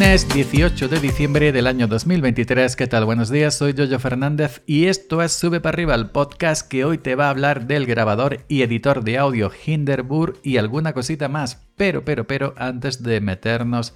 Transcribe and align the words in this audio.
Lunes 0.00 0.26
18 0.32 0.88
de 0.88 0.98
diciembre 0.98 1.52
del 1.52 1.66
año 1.66 1.86
2023, 1.86 2.74
¿qué 2.74 2.86
tal? 2.86 3.04
Buenos 3.04 3.28
días, 3.28 3.54
soy 3.54 3.74
Jojo 3.76 3.98
Fernández 3.98 4.62
y 4.66 4.86
esto 4.86 5.20
es 5.20 5.32
Sube 5.32 5.60
para 5.60 5.74
arriba, 5.74 5.94
el 5.94 6.08
podcast 6.08 6.66
que 6.66 6.86
hoy 6.86 6.96
te 6.96 7.16
va 7.16 7.26
a 7.26 7.30
hablar 7.30 7.66
del 7.66 7.84
grabador 7.84 8.38
y 8.48 8.62
editor 8.62 9.04
de 9.04 9.18
audio 9.18 9.52
Hinderburg 9.66 10.38
y 10.42 10.56
alguna 10.56 10.94
cosita 10.94 11.28
más. 11.28 11.68
Pero, 11.76 12.02
pero, 12.02 12.26
pero, 12.26 12.54
antes 12.56 13.02
de 13.02 13.20
meternos 13.20 13.94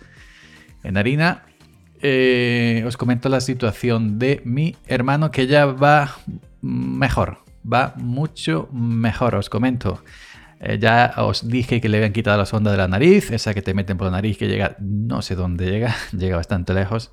en 0.83 0.99
harina, 0.99 1.47
eh, 2.03 2.85
os 2.87 2.99
comento 2.99 3.31
la 3.31 3.41
situación 3.41 4.19
de 4.19 4.43
mi 4.45 4.77
hermano 4.87 5.31
que 5.31 5.47
ya 5.47 5.65
va 5.65 6.17
mejor, 6.61 7.39
va 7.65 7.95
mucho 7.97 8.69
mejor, 8.73 9.37
os 9.37 9.49
comento. 9.49 10.05
Eh, 10.65 10.79
ya 10.79 11.13
os 11.19 11.47
dije 11.49 11.81
que 11.81 11.89
le 11.91 11.99
habían 11.99 12.13
quitado 12.15 12.39
la 12.39 12.47
sonda 12.47 12.71
de 12.73 12.79
la 12.79 12.89
nariz, 12.89 13.31
esa 13.31 13.53
que 13.53 13.61
te 13.63 13.75
meten 13.75 13.99
por 13.99 14.07
la 14.07 14.13
nariz 14.13 14.39
que 14.39 14.49
llega, 14.49 14.77
no 14.81 15.21
sé 15.21 15.35
dónde 15.35 15.67
llega, 15.71 15.95
llega 16.13 16.37
bastante 16.37 16.73
lejos. 16.75 17.13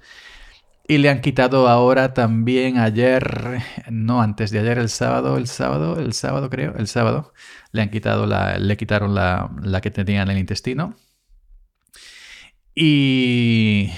Y 0.88 0.98
le 1.00 1.10
han 1.10 1.22
quitado 1.22 1.68
ahora 1.68 2.14
también 2.14 2.78
ayer, 2.78 3.62
no 3.90 4.22
antes 4.22 4.52
de 4.52 4.60
ayer, 4.60 4.78
el 4.80 4.90
sábado, 4.90 5.38
el 5.38 5.48
sábado, 5.48 6.00
el 6.00 6.14
sábado 6.14 6.50
creo, 6.50 6.76
el 6.78 6.88
sábado, 6.88 7.34
le 7.72 7.82
han 7.82 7.90
quitado 7.92 8.26
la, 8.26 8.58
le 8.58 8.78
quitaron 8.78 9.16
la, 9.16 9.52
la 9.64 9.82
que 9.82 9.92
tenía 9.92 10.22
en 10.24 10.30
el 10.30 10.38
intestino. 10.38 10.96
Y, 12.76 13.92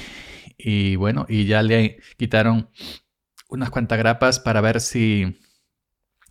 y 0.58 0.96
bueno, 0.96 1.26
y 1.30 1.46
ya 1.46 1.62
le 1.62 2.00
quitaron 2.18 2.70
unas 3.50 3.70
cuantas 3.70 4.00
grapas 4.00 4.40
para 4.40 4.62
ver 4.62 4.82
si, 4.82 5.40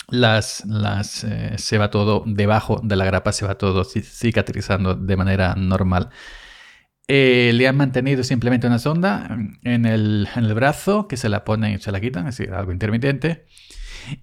las, 0.09 0.65
las 0.67 1.25
eh, 1.25 1.55
se 1.59 1.79
va 1.79 1.91
todo 1.91 2.25
debajo 2.27 2.81
de 2.83 2.97
la 2.97 3.05
grapa, 3.05 3.33
se 3.33 3.47
va 3.47 3.57
todo 3.57 3.85
cicatrizando 3.85 4.95
de 4.95 5.17
manera 5.17 5.55
normal. 5.55 6.11
Eh, 7.09 7.51
le 7.55 7.67
han 7.67 7.77
mantenido 7.77 8.23
simplemente 8.23 8.67
una 8.67 8.79
sonda 8.79 9.37
en 9.65 9.87
el, 9.87 10.29
en 10.35 10.45
el, 10.45 10.55
brazo 10.55 11.09
que 11.09 11.17
se 11.17 11.29
la 11.29 11.45
ponen 11.45 11.75
y 11.75 11.79
se 11.79 11.93
la 11.93 12.01
quitan, 12.01 12.27
es 12.29 12.37
decir, 12.37 12.55
algo 12.55 12.73
intermitente. 12.73 13.47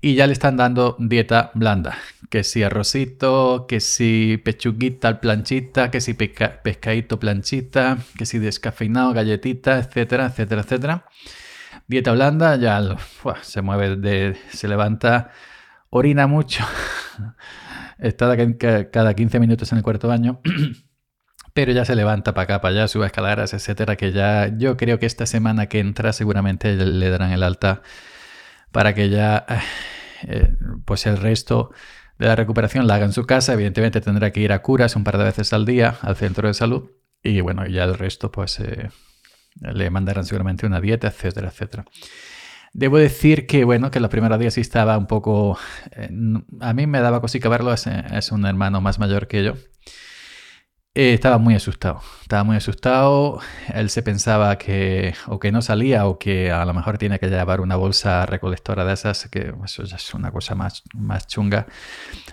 Y 0.01 0.15
ya 0.15 0.27
le 0.27 0.33
están 0.33 0.57
dando 0.57 0.95
dieta 0.99 1.51
blanda, 1.53 1.97
que 2.29 2.43
si 2.43 2.63
arrocito, 2.63 3.65
que 3.67 3.79
si 3.79 4.41
pechuguita 4.43 5.21
planchita, 5.21 5.89
que 5.89 6.01
si 6.01 6.13
pescadito 6.13 7.19
planchita, 7.19 7.97
que 8.17 8.25
si 8.25 8.39
descafeinado 8.39 9.13
galletita, 9.13 9.79
etcétera, 9.79 10.27
etcétera, 10.27 10.61
etcétera. 10.61 11.05
Dieta 11.87 12.11
blanda, 12.11 12.55
ya 12.57 12.97
se 13.41 13.61
mueve, 13.61 13.95
de, 13.95 14.37
se 14.51 14.67
levanta 14.67 15.31
orina 15.89 16.27
mucho, 16.27 16.63
está 17.99 18.35
cada 18.91 19.13
15 19.13 19.39
minutos 19.39 19.71
en 19.71 19.79
el 19.79 19.83
cuarto 19.83 20.07
baño, 20.07 20.41
pero 21.53 21.71
ya 21.71 21.85
se 21.85 21.95
levanta 21.95 22.33
para 22.33 22.43
acá, 22.43 22.61
para 22.61 22.73
allá, 22.73 22.87
sube 22.87 23.05
escaleras, 23.05 23.53
etcétera, 23.53 23.95
que 23.95 24.11
ya 24.11 24.55
yo 24.57 24.77
creo 24.77 24.99
que 24.99 25.05
esta 25.05 25.25
semana 25.25 25.67
que 25.67 25.79
entra 25.79 26.13
seguramente 26.13 26.75
le 26.75 27.09
darán 27.09 27.31
el 27.31 27.43
alta 27.43 27.81
para 28.71 28.93
que 28.93 29.09
ya 29.09 29.45
eh, 30.23 30.55
pues 30.85 31.05
el 31.05 31.17
resto 31.17 31.71
de 32.17 32.27
la 32.27 32.35
recuperación 32.35 32.85
la 32.85 32.95
haga 32.95 33.05
en 33.05 33.13
su 33.13 33.25
casa. 33.25 33.53
Evidentemente 33.53 34.01
tendrá 34.01 34.31
que 34.31 34.41
ir 34.41 34.51
a 34.51 34.61
curas 34.61 34.95
un 34.95 35.03
par 35.03 35.17
de 35.17 35.23
veces 35.23 35.53
al 35.53 35.65
día 35.65 35.97
al 36.01 36.15
centro 36.15 36.47
de 36.47 36.53
salud 36.53 36.91
y 37.23 37.41
bueno, 37.41 37.65
ya 37.65 37.85
el 37.85 37.97
resto 37.97 38.31
pues 38.31 38.59
eh, 38.59 38.89
le 39.61 39.89
mandarán 39.89 40.25
seguramente 40.25 40.65
una 40.65 40.79
dieta, 40.79 41.07
etcétera, 41.07 41.47
etcétera. 41.49 41.85
Debo 42.73 42.97
decir 42.97 43.47
que, 43.47 43.63
bueno, 43.63 43.91
que 43.91 43.99
la 43.99 44.09
primera 44.09 44.37
día 44.37 44.51
sí 44.51 44.61
estaba 44.61 44.97
un 44.97 45.07
poco... 45.07 45.57
Eh, 45.91 46.09
a 46.61 46.73
mí 46.73 46.87
me 46.87 47.01
daba 47.01 47.21
cosica 47.21 47.49
verlo, 47.49 47.73
es, 47.73 47.87
es, 47.87 48.31
un 48.31 48.45
hermano 48.45 48.81
más 48.81 48.99
mayor 48.99 49.27
que 49.27 49.43
yo. 49.43 49.53
Eh, 50.95 51.13
estaba 51.13 51.37
muy 51.37 51.55
asustado, 51.55 52.01
estaba 52.21 52.43
muy 52.43 52.57
asustado. 52.57 53.39
Él 53.73 53.89
se 53.89 54.03
pensaba 54.03 54.57
que 54.57 55.13
o 55.27 55.39
que 55.39 55.51
no 55.51 55.61
salía 55.61 56.07
o 56.07 56.17
que 56.19 56.51
a 56.51 56.65
lo 56.65 56.73
mejor 56.73 56.97
tiene 56.97 57.19
que 57.19 57.27
llevar 57.27 57.61
una 57.61 57.75
bolsa 57.75 58.25
recolectora 58.25 58.85
de 58.85 58.93
esas, 58.93 59.27
que 59.29 59.53
eso 59.63 59.83
ya 59.83 59.95
es 59.95 60.13
una 60.13 60.31
cosa 60.31 60.55
más, 60.55 60.83
más 60.93 61.27
chunga. 61.27 61.67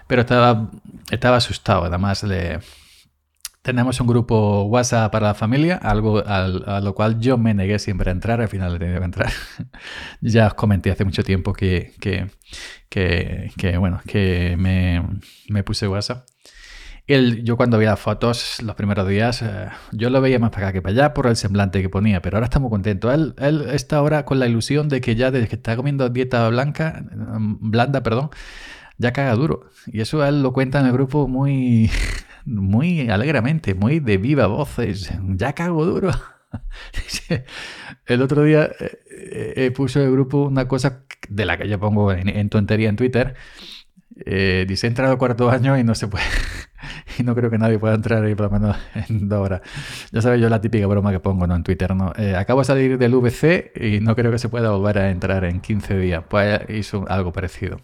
Pero 0.06 0.22
estaba, 0.22 0.70
estaba 1.10 1.36
asustado, 1.36 1.84
además 1.84 2.22
le 2.24 2.60
tenemos 3.66 4.00
un 4.00 4.06
grupo 4.06 4.62
WhatsApp 4.62 5.10
para 5.10 5.26
la 5.26 5.34
familia, 5.34 5.74
algo 5.82 6.22
a 6.24 6.80
lo 6.80 6.94
cual 6.94 7.18
yo 7.18 7.36
me 7.36 7.52
negué 7.52 7.80
siempre 7.80 8.10
a 8.10 8.12
entrar, 8.12 8.40
al 8.40 8.46
final 8.46 8.76
he 8.76 8.78
tenido 8.78 9.00
que 9.00 9.04
entrar. 9.04 9.32
ya 10.20 10.46
os 10.46 10.54
comenté 10.54 10.92
hace 10.92 11.04
mucho 11.04 11.24
tiempo 11.24 11.52
que, 11.52 11.92
que, 11.98 13.76
bueno, 13.76 14.00
que 14.06 14.54
me, 14.56 15.62
puse 15.64 15.88
WhatsApp. 15.88 16.28
El, 17.08 17.42
yo 17.42 17.56
cuando 17.56 17.76
veía 17.76 17.96
fotos 17.96 18.62
los 18.62 18.76
primeros 18.76 19.08
días, 19.08 19.42
eh, 19.42 19.68
yo 19.90 20.10
lo 20.10 20.20
veía 20.20 20.38
más 20.38 20.50
para 20.50 20.68
acá 20.68 20.72
que 20.74 20.82
para 20.82 20.92
allá 20.92 21.14
por 21.14 21.26
el 21.26 21.34
semblante 21.34 21.82
que 21.82 21.88
ponía, 21.88 22.22
pero 22.22 22.36
ahora 22.36 22.44
está 22.44 22.60
muy 22.60 22.70
contento. 22.70 23.12
Él, 23.12 23.34
él 23.38 23.66
está 23.72 23.96
ahora 23.96 24.24
con 24.24 24.38
la 24.38 24.46
ilusión 24.46 24.88
de 24.88 25.00
que 25.00 25.16
ya 25.16 25.32
desde 25.32 25.48
que 25.48 25.56
está 25.56 25.74
comiendo 25.74 26.08
dieta 26.08 26.48
blanca, 26.50 27.02
mm, 27.10 27.68
blanda, 27.68 28.04
perdón, 28.04 28.30
ya 28.98 29.12
caga 29.12 29.34
duro. 29.34 29.70
Y 29.86 30.02
eso 30.02 30.24
él 30.24 30.42
lo 30.42 30.52
cuenta 30.52 30.78
en 30.78 30.86
el 30.86 30.92
grupo 30.92 31.26
muy, 31.26 31.90
muy 32.46 33.10
alegremente, 33.10 33.74
muy 33.74 34.00
de 34.00 34.16
viva 34.16 34.46
voz. 34.46 34.76
Ya 35.36 35.52
cago 35.52 35.84
duro. 35.84 36.10
El 38.06 38.22
otro 38.22 38.42
día 38.42 38.70
eh, 38.78 38.98
eh, 39.10 39.52
eh, 39.56 39.70
puso 39.72 40.00
el 40.00 40.10
grupo 40.12 40.44
una 40.44 40.68
cosa 40.68 41.02
de 41.28 41.44
la 41.44 41.56
que 41.58 41.68
yo 41.68 41.78
pongo 41.78 42.12
en, 42.12 42.48
tontería 42.48 42.88
en 42.88 42.96
Twitter. 42.96 43.34
dice, 44.14 44.86
he 44.86 44.88
entrado 44.88 45.18
cuarto 45.18 45.50
año 45.50 45.76
y 45.76 45.84
no 45.84 45.94
se 45.94 46.08
puede. 46.08 46.24
y 47.18 47.24
no 47.24 47.34
creo 47.34 47.50
que 47.50 47.58
nadie 47.58 47.78
pueda 47.78 47.94
entrar 47.94 48.24
ahí 48.24 48.34
por 48.34 48.52
lo 48.52 48.58
menos 48.58 48.76
en 49.08 49.28
dos 49.28 49.40
horas. 49.40 49.62
Ya 50.12 50.22
sabes 50.22 50.40
yo 50.40 50.48
la 50.48 50.60
típica 50.60 50.86
broma 50.86 51.10
que 51.10 51.20
pongo 51.20 51.46
¿no? 51.46 51.56
en 51.56 51.64
Twitter. 51.64 51.94
¿no? 51.94 52.12
acabo 52.36 52.60
de 52.60 52.64
salir 52.64 52.98
del 52.98 53.14
VC 53.14 53.72
y 53.74 54.00
no 54.00 54.14
creo 54.14 54.30
que 54.30 54.38
se 54.38 54.48
pueda 54.48 54.70
volver 54.70 54.98
a 54.98 55.10
entrar 55.10 55.44
en 55.44 55.60
15 55.60 55.98
días. 55.98 56.24
Pues 56.28 56.60
hizo 56.70 57.04
algo 57.08 57.32
parecido. 57.32 57.80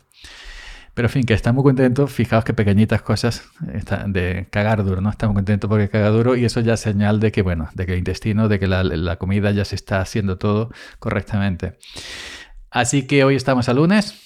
Pero 0.95 1.09
en 1.09 1.13
fin, 1.13 1.25
que 1.25 1.33
está 1.33 1.53
muy 1.53 1.63
contento. 1.63 2.07
Fijaos 2.07 2.45
que 2.45 2.53
pequeñitas 2.53 3.03
cosas 3.03 3.45
de 4.07 4.47
cagar 4.51 4.85
duro, 4.85 5.01
¿no? 5.01 5.09
Está 5.11 5.27
muy 5.27 5.35
contento 5.35 5.69
porque 5.69 5.89
caga 5.89 6.11
duro 6.11 6.37
y 6.37 6.45
eso 6.45 6.61
ya 6.61 6.75
es 6.75 6.81
señal 6.81 7.19
de 7.19 7.33
que, 7.33 7.43
bueno, 7.43 7.71
de 7.75 7.87
que 7.87 7.93
el 7.93 7.99
intestino, 7.99 8.49
de 8.49 8.59
que 8.59 8.67
la, 8.67 9.17
comida 9.17 9.51
ya 9.53 9.65
se 9.65 9.75
está 9.75 10.01
haciendo 10.01 10.37
todo 10.37 10.71
correctamente. 10.99 11.79
Así 12.71 13.07
que 13.07 13.25
hoy 13.25 13.37
estamos 13.37 13.69
a 13.69 13.75
lunes 13.75 14.19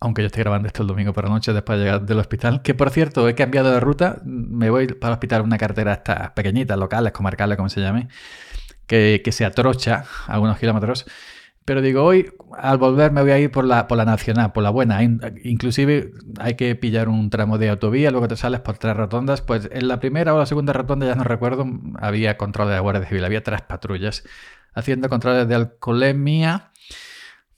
aunque 0.00 0.22
yo 0.22 0.26
estoy 0.26 0.42
grabando 0.42 0.66
esto 0.66 0.82
el 0.82 0.88
domingo 0.88 1.12
por 1.12 1.22
la 1.22 1.30
noche 1.30 1.52
después 1.52 1.78
de 1.78 1.84
llegar 1.84 2.02
del 2.02 2.18
hospital, 2.18 2.62
que 2.62 2.74
por 2.74 2.90
cierto 2.90 3.28
he 3.28 3.36
cambiado 3.36 3.70
de 3.70 3.78
ruta, 3.78 4.20
me 4.24 4.68
voy 4.68 4.88
para 4.88 5.12
el 5.12 5.14
hospital 5.14 5.42
una 5.42 5.58
cartera 5.58 5.92
esta 5.92 6.34
pequeñita, 6.34 6.76
locales, 6.76 7.12
comarcales, 7.12 7.56
como 7.56 7.68
se 7.68 7.80
llame, 7.80 8.08
que, 8.88 9.22
que 9.24 9.30
se 9.30 9.44
atrocha 9.44 10.04
algunos 10.26 10.58
kilómetros 10.58 11.06
pero 11.64 11.80
digo, 11.80 12.02
hoy 12.02 12.32
al 12.58 12.78
volver 12.78 13.12
me 13.12 13.22
voy 13.22 13.30
a 13.30 13.38
ir 13.38 13.50
por 13.50 13.64
la, 13.64 13.86
por 13.86 13.96
la 13.96 14.04
nacional, 14.04 14.52
por 14.52 14.62
la 14.62 14.70
buena. 14.70 15.02
Inclusive 15.02 16.12
hay 16.40 16.54
que 16.54 16.74
pillar 16.74 17.08
un 17.08 17.30
tramo 17.30 17.58
de 17.58 17.68
autovía, 17.68 18.10
luego 18.10 18.28
te 18.28 18.36
sales 18.36 18.60
por 18.60 18.78
tres 18.78 18.96
rotondas. 18.96 19.42
Pues 19.42 19.68
en 19.72 19.86
la 19.88 20.00
primera 20.00 20.34
o 20.34 20.38
la 20.38 20.46
segunda 20.46 20.72
rotonda, 20.72 21.06
ya 21.06 21.14
no 21.14 21.24
recuerdo, 21.24 21.66
había 22.00 22.36
control 22.36 22.68
de 22.68 22.74
la 22.74 22.80
Guardia 22.80 23.06
Civil, 23.06 23.24
había 23.24 23.42
tres 23.42 23.62
patrullas 23.62 24.24
haciendo 24.74 25.08
controles 25.08 25.46
de 25.46 25.54
alcoholemia. 25.54 26.72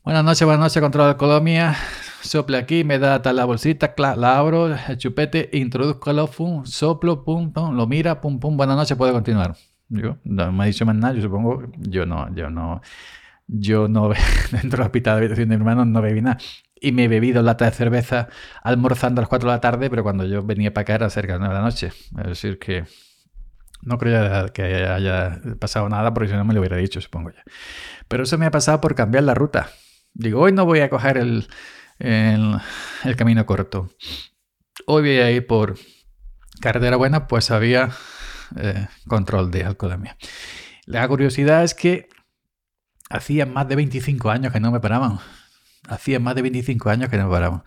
Buenas 0.02 0.24
noches, 0.24 0.44
buenas 0.44 0.60
noches, 0.60 0.82
control 0.82 1.06
de 1.06 1.10
alcoholemia. 1.12 1.74
Sople 2.20 2.58
aquí, 2.58 2.84
me 2.84 2.98
da 2.98 3.22
tal 3.22 3.36
la 3.36 3.46
bolsita, 3.46 3.94
la 3.96 4.38
abro, 4.38 4.74
el 4.74 4.98
chupete, 4.98 5.48
introduzco 5.52 6.10
el 6.10 6.28
pum, 6.28 6.64
soplo, 6.66 7.24
pum, 7.24 7.52
lo 7.72 7.86
mira, 7.86 8.20
pum, 8.20 8.38
pum, 8.38 8.56
buenas 8.56 8.76
noches, 8.76 8.96
puede 8.96 9.12
continuar. 9.12 9.56
Yo, 9.88 10.16
no 10.24 10.52
me 10.52 10.64
ha 10.64 10.66
dicho 10.66 10.84
más 10.84 10.96
nada, 10.96 11.14
yo 11.14 11.22
supongo, 11.22 11.62
yo 11.78 12.06
no, 12.06 12.34
yo 12.34 12.50
no 12.50 12.80
yo 13.46 13.88
no, 13.88 14.08
dentro 14.50 14.78
del 14.78 14.80
hospital 14.80 15.14
de 15.14 15.18
habitación 15.20 15.48
de 15.48 15.56
mi 15.56 15.60
hermano, 15.60 15.84
no 15.84 16.02
bebí 16.02 16.22
nada. 16.22 16.38
Y 16.80 16.92
me 16.92 17.04
he 17.04 17.08
bebido 17.08 17.42
lata 17.42 17.64
de 17.64 17.70
cerveza 17.70 18.28
almorzando 18.62 19.20
a 19.20 19.22
las 19.22 19.28
4 19.28 19.48
de 19.48 19.54
la 19.54 19.60
tarde, 19.60 19.88
pero 19.90 20.02
cuando 20.02 20.24
yo 20.24 20.42
venía 20.42 20.74
para 20.74 20.82
acá 20.82 20.94
era 20.96 21.10
cerca 21.10 21.34
de 21.34 21.38
las 21.38 21.48
9 21.48 21.54
de 21.54 21.60
la 21.60 21.66
noche. 21.66 21.86
Es 22.18 22.26
decir, 22.26 22.58
que 22.58 22.84
no 23.82 23.98
creo 23.98 24.52
que 24.52 24.62
haya 24.62 25.40
pasado 25.58 25.88
nada, 25.88 26.12
porque 26.12 26.30
si 26.30 26.34
no 26.34 26.44
me 26.44 26.54
lo 26.54 26.60
hubiera 26.60 26.76
dicho, 26.76 27.00
supongo 27.00 27.30
ya. 27.30 27.42
Pero 28.08 28.24
eso 28.24 28.38
me 28.38 28.46
ha 28.46 28.50
pasado 28.50 28.80
por 28.80 28.94
cambiar 28.94 29.24
la 29.24 29.34
ruta. 29.34 29.70
Digo, 30.12 30.40
hoy 30.40 30.52
no 30.52 30.64
voy 30.64 30.80
a 30.80 30.90
coger 30.90 31.18
el, 31.18 31.48
el, 31.98 33.16
camino 33.16 33.44
corto. 33.46 33.90
Hoy 34.86 35.02
voy 35.02 35.18
a 35.18 35.30
ir 35.30 35.46
por 35.46 35.76
carretera 36.60 36.96
buena, 36.96 37.26
pues 37.26 37.50
había 37.50 37.90
eh, 38.56 38.86
control 39.06 39.50
de 39.50 39.64
alcoholemia. 39.64 40.16
La 40.86 41.06
curiosidad 41.08 41.64
es 41.64 41.74
que 41.74 42.08
Hacía 43.10 43.46
más 43.46 43.68
de 43.68 43.76
25 43.76 44.30
años 44.30 44.52
que 44.52 44.60
no 44.60 44.70
me 44.70 44.80
paraban. 44.80 45.18
Hacía 45.88 46.18
más 46.20 46.34
de 46.34 46.42
25 46.42 46.90
años 46.90 47.10
que 47.10 47.16
no 47.16 47.24
me 47.24 47.30
paraban. 47.30 47.62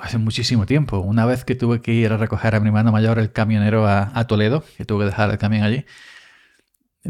hace 0.00 0.18
muchísimo 0.18 0.66
tiempo. 0.66 0.98
Una 0.98 1.26
vez 1.26 1.44
que 1.44 1.54
tuve 1.54 1.80
que 1.82 1.92
ir 1.92 2.12
a 2.12 2.16
recoger 2.16 2.54
a 2.54 2.60
mi 2.60 2.68
hermano 2.68 2.92
mayor, 2.92 3.18
el 3.18 3.32
camionero, 3.32 3.86
a, 3.86 4.26
Toledo, 4.26 4.64
que 4.76 4.84
tuve 4.84 5.04
que 5.04 5.10
dejar 5.10 5.30
el 5.30 5.38
camión 5.38 5.64
allí, 5.64 5.84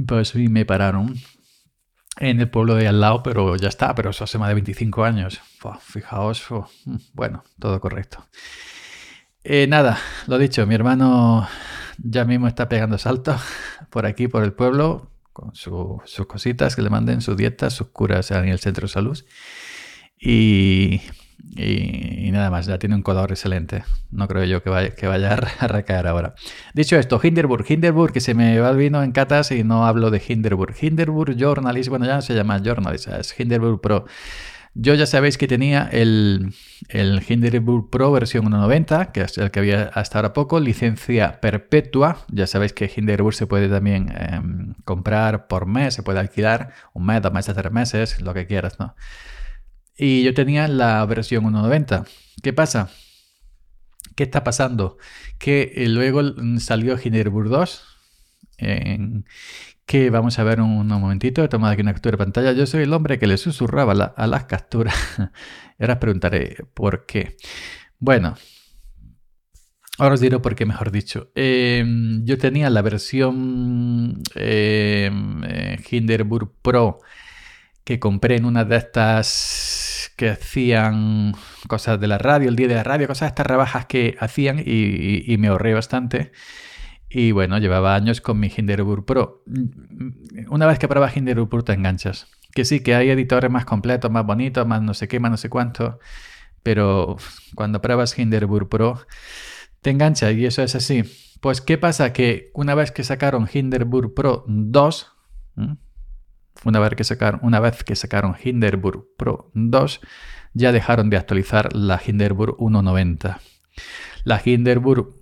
pues 0.07 0.29
sí 0.31 0.49
me 0.49 0.65
pararon 0.65 1.15
en 2.19 2.41
el 2.41 2.51
pueblo 2.51 2.75
de 2.75 2.89
al 2.89 3.01
lado, 3.01 3.23
pero 3.23 3.57
ya 3.57 3.69
está, 3.69 3.95
pero 3.95 4.11
eso 4.11 4.25
hace 4.25 4.39
más 4.39 4.49
de 4.49 4.55
25 4.55 5.05
años. 5.05 5.41
fijaos, 5.81 6.47
bueno, 7.13 7.45
todo 7.59 7.81
correcto. 7.81 8.27
Eh, 9.45 9.67
nada, 9.67 9.99
lo 10.27 10.39
dicho, 10.39 10.67
mi 10.67 10.75
hermano 10.75 11.49
ya 11.99 12.25
mismo 12.25 12.49
está 12.49 12.69
pegando 12.69 12.97
saltos 12.99 13.41
por 13.91 14.07
aquí, 14.07 14.29
por 14.29 14.45
el 14.45 14.53
pueblo 14.53 15.12
con 15.33 15.55
sus 15.55 16.27
cositas 16.27 16.77
que 16.77 16.83
le 16.83 16.91
manden, 16.91 17.21
su 17.21 17.35
dieta, 17.35 17.71
sus 17.71 17.89
curas 17.89 18.31
en 18.31 18.49
el 18.49 18.59
centro 18.59 18.87
de 18.87 18.93
salud. 18.93 19.25
Y, 20.19 21.01
y, 21.57 22.31
nada 22.31 22.51
más, 22.51 22.67
ya 22.67 22.79
tiene 22.79 22.95
un 22.95 23.03
color 23.03 23.31
excelente. 23.33 23.85
No 24.11 24.29
creo 24.29 24.45
yo 24.45 24.63
que 24.63 24.71
vaya, 24.71 24.95
que 24.95 25.07
vaya 25.07 25.33
a 25.33 25.67
recaer 25.67 26.07
ahora. 26.07 26.35
Dicho 26.75 26.97
esto, 26.97 27.21
Hinderburg, 27.23 27.65
Hinderburg, 27.69 28.13
que 28.13 28.21
se 28.21 28.35
me 28.35 28.59
va 28.59 28.71
el 28.71 28.77
vino 28.77 29.03
en 29.03 29.13
catas 29.13 29.51
y 29.51 29.65
no 29.65 29.87
hablo 29.87 30.11
de 30.11 30.23
Hinderburg. 30.27 30.75
Hinderburg 30.81 31.37
Journalist, 31.37 31.89
bueno, 31.89 32.07
ya 32.07 32.15
no 32.15 32.23
se 32.23 32.35
llama 32.35 32.61
Journalist, 32.63 33.09
es 33.09 33.39
Hinderburg 33.39 33.81
Pro. 33.81 34.07
Yo 34.75 34.95
ya 34.95 35.05
sabéis 35.05 35.37
que 35.37 35.47
tenía 35.47 35.87
el, 35.93 36.55
el 36.89 37.23
Hinderburg 37.27 37.91
Pro 37.91 38.11
versión 38.11 38.47
1.90, 38.47 39.13
que 39.13 39.21
es 39.21 39.37
el 39.37 39.51
que 39.51 39.61
había 39.61 39.91
hasta 39.93 40.19
ahora 40.19 40.33
poco, 40.33 40.61
licencia 40.61 41.41
perpetua. 41.41 42.25
Ya 42.29 42.47
sabéis 42.47 42.73
que 42.73 42.91
Hinderburg 42.95 43.35
se 43.35 43.47
puede 43.47 43.69
también 43.69 44.11
em, 44.17 44.75
comprar 44.85 45.47
por 45.47 45.67
mes, 45.67 45.93
se 45.93 46.03
puede 46.03 46.21
alquilar 46.21 46.73
un 46.95 47.05
mes, 47.05 47.21
dos 47.21 47.33
meses, 47.35 47.55
tres 47.55 47.71
meses, 47.71 48.21
lo 48.23 48.33
que 48.33 48.47
quieras, 48.47 48.81
¿no? 48.81 48.97
Y 49.97 50.23
yo 50.23 50.33
tenía 50.33 50.67
la 50.69 51.05
versión 51.05 51.45
1.90. 51.45 52.07
¿Qué 52.43 52.55
pasa? 52.55 52.89
¿Qué 54.17 54.23
está 54.23 54.43
pasando? 54.43 54.97
Que 55.39 55.73
eh, 55.77 55.89
luego 55.89 56.23
salió 56.59 56.97
Hinderburg 57.03 57.51
2, 57.51 57.92
que 59.87 60.11
vamos 60.11 60.39
a 60.39 60.45
ver 60.45 60.61
un, 60.61 60.87
momentito, 60.87 61.43
he 61.45 61.49
tomado 61.49 61.73
aquí 61.73 61.83
una 61.83 61.93
captura 61.93 62.13
de 62.13 62.19
pantalla. 62.19 62.53
Yo 62.53 62.67
soy 62.67 62.85
el 62.85 62.93
hombre 62.93 63.19
que 63.19 63.27
le 63.27 63.37
susurraba 63.37 63.93
a 63.93 64.27
las 64.27 64.45
capturas. 64.45 64.95
ahora 65.79 65.95
os 65.95 65.99
preguntaré 65.99 66.57
por 66.75 67.07
qué. 67.07 67.37
Bueno, 67.99 68.37
ahora 69.99 70.15
os 70.15 70.21
diré 70.21 70.39
por 70.39 70.55
qué, 70.55 70.67
mejor 70.67 70.91
dicho. 70.91 71.31
Em, 71.35 72.25
yo 72.25 72.39
tenía 72.39 72.71
la 72.71 72.83
versión 72.83 74.23
em, 74.35 75.45
eh, 75.45 75.79
Hinderburg 75.91 76.53
Pro 76.63 77.01
que 77.85 77.99
compré 77.99 78.37
en 78.37 78.45
una 78.45 78.65
de 78.65 78.77
estas 78.77 80.13
que 80.17 80.31
hacían 80.31 81.35
cosas 81.69 82.01
de 82.01 82.07
la 82.07 82.19
radio, 82.19 82.49
el 82.49 82.57
día 82.57 82.69
de 82.69 82.75
la 82.75 82.85
radio, 82.85 83.09
cosas 83.09 83.23
de 83.23 83.29
estas 83.29 83.47
rebajas 83.47 83.87
que 83.87 84.17
hacían 84.21 84.63
y, 84.65 85.37
me 85.39 85.49
ahorré 85.49 85.75
bastante. 85.75 86.33
Y 87.15 87.33
bueno, 87.33 87.59
llevaba 87.59 87.95
años 87.95 88.23
con 88.23 88.41
mi 88.41 88.51
Hinderburg 88.55 89.05
Pro. 89.05 89.45
Una 90.49 90.67
vez 90.67 90.79
que 90.79 90.89
pruebas 90.89 91.15
Hinderburg 91.15 91.51
Pro 91.51 91.63
te 91.63 91.75
enganchas. 91.75 92.29
Que 92.55 92.65
sí, 92.65 92.81
que 92.81 92.95
hay 92.95 93.11
editores 93.11 93.51
más 93.51 93.67
completos, 93.67 94.11
más 94.11 94.25
bonitos, 94.25 94.67
más 94.67 94.81
no 94.81 94.95
sé 94.95 95.09
qué, 95.09 95.21
más 95.21 95.31
no 95.31 95.37
sé 95.37 95.51
cuánto. 95.51 95.99
Pero 96.63 97.17
cuando 97.55 97.83
pruebas 97.83 98.19
Hinderburg 98.19 98.69
Pro 98.69 98.99
te 99.83 99.91
engancha 99.91 100.31
y 100.33 100.47
eso 100.47 100.63
es 100.63 100.75
así. 100.75 101.05
Pues 101.41 101.61
¿qué 101.61 101.77
pasa? 101.77 102.13
Que 102.13 102.51
una 102.55 102.75
vez 102.75 102.93
que 102.93 103.05
sacaron 103.05 103.49
Hinderburg 103.53 104.15
Pro 104.15 104.45
2, 104.47 105.13
una 106.65 106.79
vez 106.79 106.95
que 106.95 107.05
sacaron, 107.05 107.41
una 107.43 107.61
vez 107.61 107.85
que 107.85 107.97
sacaron 107.97 108.37
Hinderburg 108.43 109.07
Pro 109.19 109.51
2, 109.55 110.01
ya 110.55 110.73
dejaron 110.73 111.11
de 111.11 111.17
actualizar 111.17 111.75
la 111.75 112.01
Hinderburg 112.05 112.57
1.90. 112.57 113.39
La 114.25 114.41
Hinderburg 114.43 115.22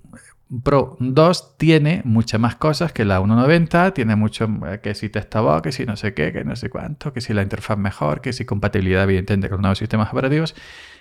Pro 0.64 0.96
2 0.98 1.58
tiene 1.58 2.02
muchas 2.04 2.40
más 2.40 2.56
cosas 2.56 2.92
que 2.92 3.04
la 3.04 3.20
1.90, 3.20 3.92
tiene 3.92 4.16
mucho 4.16 4.48
eh, 4.66 4.80
que 4.82 4.94
si 4.94 5.08
testaba, 5.08 5.62
que 5.62 5.70
si 5.70 5.86
no 5.86 5.96
sé 5.96 6.12
qué, 6.12 6.32
que 6.32 6.44
no 6.44 6.56
sé 6.56 6.70
cuánto, 6.70 7.12
que 7.12 7.20
si 7.20 7.32
la 7.32 7.42
interfaz 7.42 7.78
mejor, 7.78 8.20
que 8.20 8.32
si 8.32 8.44
compatibilidad 8.44 9.04
evidente 9.04 9.48
con 9.48 9.60
nuevos 9.60 9.78
sistemas 9.78 10.12
operativos. 10.12 10.54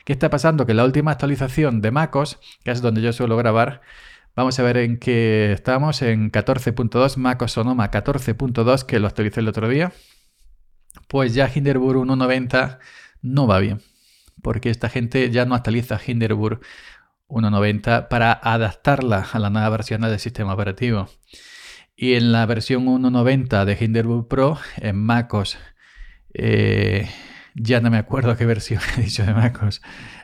¿Qué 0.06 0.14
está 0.14 0.30
pasando? 0.30 0.66
Que 0.66 0.74
la 0.74 0.86
última 0.86 1.12
actualización 1.12 1.82
de 1.82 1.92
MacOS, 1.92 2.40
que 2.64 2.72
es 2.72 2.82
donde 2.82 3.02
yo 3.02 3.14
suelo 3.14 3.38
grabar, 3.38 3.82
Vamos 4.36 4.58
a 4.58 4.64
ver 4.64 4.78
en 4.78 5.00
qué 5.00 5.52
estamos, 5.52 6.02
en 6.02 6.32
14.2, 6.32 7.18
MacOS 7.18 7.52
Sonoma 7.52 7.92
14.2, 7.92 8.86
que 8.86 9.00
lo 9.00 9.08
actualicé 9.08 9.42
el 9.42 9.50
otro 9.50 9.68
día 9.68 9.92
pues 11.10 11.34
ya 11.34 11.52
Hinderburg 11.54 12.00
1.90 12.00 12.80
no 13.22 13.48
va 13.48 13.60
bien, 13.60 13.82
porque 14.42 14.70
esta 14.70 14.90
gente 14.90 15.30
ya 15.32 15.46
no 15.46 15.56
actualiza 15.56 16.00
Hinderburg 16.06 16.62
1.90 17.30 18.08
para 18.10 18.34
adaptarla 18.34 19.28
a 19.32 19.40
la 19.40 19.50
nueva 19.50 19.70
versión 19.70 20.02
del 20.02 20.20
sistema 20.20 20.54
operativo. 20.54 21.08
Y 21.96 22.14
en 22.14 22.32
la 22.32 22.46
versión 22.46 22.86
1.90 22.86 23.66
de 23.66 23.78
Hinderburg 23.80 24.28
Pro, 24.28 24.58
en 24.78 24.98
MacOS, 24.98 25.58
eh, 26.34 27.10
ya 27.56 27.82
no 27.82 27.90
me 27.90 27.98
acuerdo 27.98 28.36
qué 28.38 28.46
versión 28.46 28.82
he 28.98 29.02
dicho 29.02 29.26
de 29.26 29.34
MacOS, 29.34 29.82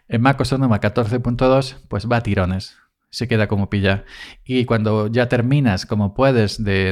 en 0.07 0.21
MacOS 0.21 0.49
Sonoma 0.49 0.79
14.2, 0.79 1.77
pues 1.87 2.09
va 2.09 2.17
a 2.17 2.23
tirones 2.23 2.77
se 3.09 3.27
queda 3.27 3.47
como 3.47 3.69
pilla. 3.69 4.05
Y 4.43 4.65
cuando 4.65 5.07
ya 5.07 5.29
terminas 5.29 5.85
como 5.85 6.13
puedes 6.13 6.63
de, 6.63 6.89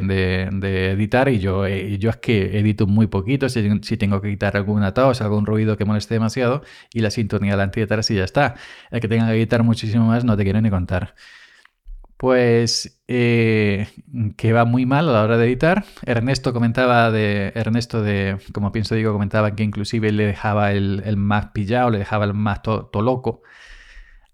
editar, 0.94 1.30
y 1.30 1.40
yo, 1.40 1.66
eh, 1.66 1.98
yo 1.98 2.10
es 2.10 2.18
que 2.18 2.60
edito 2.60 2.88
muy 2.88 3.08
poquito, 3.08 3.50
si, 3.50 3.70
si, 3.82 3.98
tengo 3.98 4.22
que 4.22 4.30
quitar 4.30 4.56
alguna 4.58 4.94
tos, 4.94 5.22
algún 5.22 5.46
ruido 5.46 5.78
que 5.78 5.86
moleste 5.86 6.16
demasiado, 6.16 6.64
y 6.94 7.02
la 7.02 7.12
sintonía 7.12 7.56
la 7.58 7.64
antidetar 7.64 8.02
y 8.10 8.16
ya 8.16 8.24
está. 8.24 8.56
El 8.92 9.02
que 9.02 9.08
tenga 9.08 9.28
que 9.28 9.34
editar 9.34 9.64
muchísimo 9.64 10.06
más 10.08 10.24
no 10.24 10.38
te 10.38 10.44
quiero 10.44 10.62
ni 10.62 10.70
contar. 10.70 11.16
Pues 12.18 13.04
eh, 13.10 13.88
que 14.38 14.54
va 14.54 14.64
muy 14.64 14.86
mal 14.86 15.10
a 15.10 15.12
la 15.12 15.24
hora 15.24 15.38
de 15.38 15.46
editar. 15.46 15.84
Ernesto 16.06 16.54
comentaba 16.54 17.12
de. 17.12 17.52
Ernesto 17.54 18.02
de. 18.02 18.38
Como 18.54 18.72
pienso 18.72 18.96
digo, 18.96 19.12
comentaba 19.12 19.56
que 19.56 19.64
inclusive 19.64 20.10
le 20.14 20.26
dejaba 20.28 20.72
el, 20.72 21.04
el 21.06 21.18
más 21.18 21.48
pillado, 21.48 21.90
le 21.90 21.98
dejaba 21.98 22.24
el 22.24 22.34
más 22.34 22.62
to, 22.62 22.90
loco. 22.94 23.42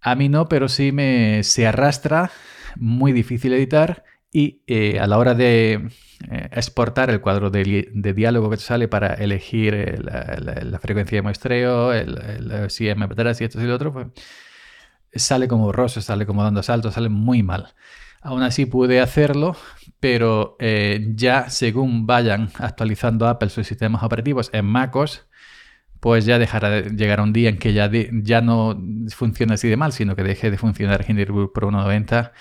A 0.01 0.15
mí 0.15 0.29
no, 0.29 0.47
pero 0.47 0.69
sí 0.69 0.91
me 0.91 1.43
se 1.43 1.67
arrastra, 1.67 2.31
muy 2.75 3.11
difícil 3.11 3.53
editar 3.53 4.03
y 4.31 4.61
eh, 4.67 4.99
a 4.99 5.07
la 5.07 5.17
hora 5.17 5.33
de 5.33 5.89
eh, 6.29 6.49
exportar 6.51 7.09
el 7.09 7.21
cuadro 7.21 7.49
de, 7.49 7.89
diálogo 8.15 8.49
que 8.49 8.57
sale 8.57 8.87
para 8.87 9.15
elegir 9.15 9.73
eh, 9.73 9.97
la, 9.99 10.79
frecuencia 10.79 11.17
de 11.17 11.21
muestreo, 11.23 11.93
el, 11.93 12.17
el, 12.17 12.69
si 12.69 12.85
MP3 12.85 13.41
y 13.41 13.43
esto 13.43 13.61
y 13.61 13.65
lo 13.65 13.75
otro, 13.75 13.91
pues, 13.91 14.07
sale 15.15 15.47
como 15.47 15.65
borroso, 15.65 16.01
sale 16.01 16.25
como 16.25 16.43
dando 16.43 16.61
saltos, 16.63 16.93
sale 16.93 17.09
muy 17.09 17.43
mal. 17.43 17.73
Aún 18.21 18.43
así 18.43 18.65
pude 18.65 18.99
hacerlo, 18.99 19.55
pero 20.01 20.57
ya 21.15 21.49
según 21.49 22.05
vayan 22.05 22.51
actualizando 22.55 23.27
Apple 23.27 23.49
sus 23.49 23.65
sistemas 23.65 24.03
operativos 24.03 24.49
en 24.51 24.65
MacOS, 24.65 25.28
pues 25.99 26.25
ya 26.25 26.39
dejará 26.39 26.69
de 26.69 26.89
llegar 26.95 27.21
un 27.21 27.33
día 27.33 27.49
en 27.49 27.57
que 27.57 27.73
ya, 27.73 27.89
ya 27.91 28.41
no 28.41 28.81
funcione 29.09 29.53
así 29.53 29.67
de 29.67 29.77
mal, 29.77 29.91
sino 29.91 30.15
que 30.15 30.23
deje 30.23 30.49
de 30.51 30.57
funcionar 30.57 31.05
Hinderburg 31.07 31.51
Pro 31.51 31.69
1.90 31.69 32.31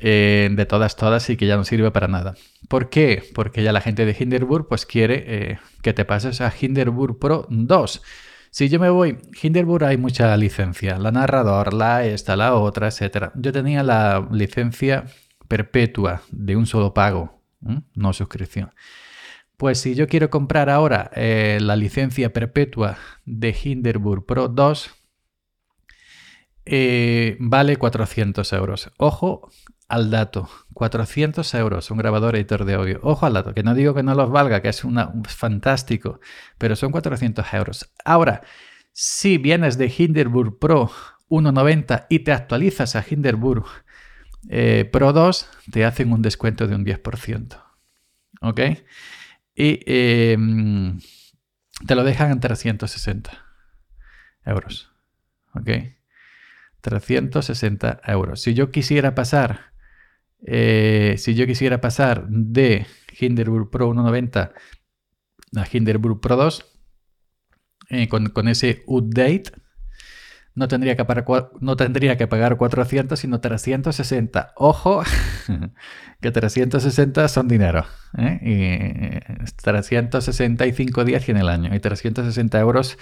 eh, 0.00 0.48
de 0.52 0.66
todas, 0.66 0.96
todas 0.96 1.28
y 1.30 1.36
que 1.36 1.46
ya 1.46 1.56
no 1.56 1.64
sirve 1.64 1.90
para 1.90 2.08
nada. 2.08 2.34
¿Por 2.68 2.90
qué? 2.90 3.22
Porque 3.34 3.62
ya 3.62 3.72
la 3.72 3.80
gente 3.80 4.04
de 4.04 4.16
Hinderburg 4.18 4.68
pues 4.68 4.86
quiere 4.86 5.24
eh, 5.26 5.58
que 5.82 5.92
te 5.92 6.04
pases 6.04 6.40
a 6.40 6.52
Hinderburg 6.58 7.18
Pro 7.18 7.46
2. 7.48 8.02
Si 8.50 8.68
yo 8.68 8.78
me 8.78 8.90
voy, 8.90 9.18
Hinderburg 9.42 9.84
hay 9.84 9.96
mucha 9.96 10.36
licencia, 10.36 10.98
la 10.98 11.10
narrador, 11.10 11.74
la 11.74 12.04
esta, 12.04 12.36
la 12.36 12.54
otra, 12.54 12.88
etc. 12.88 13.30
Yo 13.34 13.52
tenía 13.52 13.82
la 13.82 14.26
licencia 14.30 15.04
perpetua 15.48 16.22
de 16.30 16.56
un 16.56 16.66
solo 16.66 16.94
pago, 16.94 17.42
no 17.94 18.12
suscripción. 18.12 18.70
Pues 19.58 19.80
si 19.80 19.96
yo 19.96 20.06
quiero 20.06 20.30
comprar 20.30 20.70
ahora 20.70 21.10
eh, 21.16 21.58
la 21.60 21.74
licencia 21.74 22.32
perpetua 22.32 22.96
de 23.24 23.56
Hinderburg 23.60 24.24
Pro 24.24 24.46
2, 24.46 24.90
eh, 26.64 27.36
vale 27.40 27.76
400 27.76 28.52
euros. 28.52 28.92
Ojo 28.98 29.50
al 29.88 30.12
dato, 30.12 30.48
400 30.74 31.52
euros, 31.54 31.90
un 31.90 31.98
grabador 31.98 32.36
editor 32.36 32.64
de 32.66 32.74
audio. 32.74 33.00
Ojo 33.02 33.26
al 33.26 33.32
dato, 33.32 33.52
que 33.52 33.64
no 33.64 33.74
digo 33.74 33.94
que 33.94 34.04
no 34.04 34.14
los 34.14 34.30
valga, 34.30 34.62
que 34.62 34.68
es 34.68 34.84
una, 34.84 35.12
fantástico, 35.26 36.20
pero 36.56 36.76
son 36.76 36.92
400 36.92 37.44
euros. 37.54 37.92
Ahora, 38.04 38.42
si 38.92 39.38
vienes 39.38 39.76
de 39.76 39.92
Hinderburg 39.98 40.60
Pro 40.60 40.88
1.90 41.30 42.06
y 42.08 42.20
te 42.20 42.30
actualizas 42.30 42.94
a 42.94 43.04
Hinderburg 43.04 43.64
eh, 44.48 44.88
Pro 44.92 45.12
2, 45.12 45.48
te 45.72 45.84
hacen 45.84 46.12
un 46.12 46.22
descuento 46.22 46.68
de 46.68 46.76
un 46.76 46.84
10%. 46.84 47.60
¿Ok? 48.40 48.60
Y 49.58 49.80
em, 49.86 51.00
te 51.84 51.96
lo 51.96 52.04
dejan 52.04 52.30
en 52.30 52.38
360 52.38 53.44
euros. 54.44 54.92
¿Ok? 55.52 55.68
360 56.80 58.00
euros. 58.06 58.40
Si 58.40 58.54
yo 58.54 58.70
quisiera 58.70 59.16
pasar, 59.16 59.72
eh, 60.46 61.16
si 61.18 61.34
yo 61.34 61.44
quisiera 61.46 61.80
pasar 61.80 62.28
de 62.28 62.86
Hinderburg 63.18 63.68
Pro 63.68 63.92
1.90 63.92 64.52
a 65.56 65.66
Hinderburg 65.72 66.20
Pro 66.20 66.36
2, 66.36 66.64
eh, 67.90 68.08
con, 68.08 68.28
con, 68.28 68.46
ese 68.46 68.84
update, 68.86 69.50
no 70.54 70.68
tendría 70.68 70.96
que 70.96 71.04
pagar, 71.04 71.50
no 71.60 71.76
tendría 71.76 72.16
que 72.18 72.26
pagar 72.26 72.56
400, 72.56 73.18
sino 73.18 73.40
360. 73.40 74.52
Ojo, 74.56 75.02
que 76.20 76.30
360 76.30 77.28
son 77.28 77.48
dinero. 77.48 77.84
¿eh? 78.16 78.40
Y 78.42 79.54
365 79.62 81.04
días 81.04 81.28
en 81.28 81.36
el 81.36 81.48
año. 81.48 81.74
Y 81.74 81.80
360 81.80 82.58
euros 82.60 82.98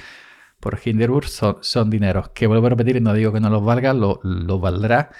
por 0.60 0.78
Hinderburg 0.82 1.28
son, 1.28 1.90
dinero. 1.90 2.32
Que 2.34 2.46
vuelvo 2.46 2.66
a 2.66 2.70
repetir, 2.70 2.96
y 2.96 3.00
no 3.00 3.14
digo 3.14 3.32
que 3.32 3.40
no 3.40 3.50
los 3.50 3.64
valga, 3.64 3.92
lo, 3.92 4.20
lo 4.22 4.58
valdrá, 4.58 5.10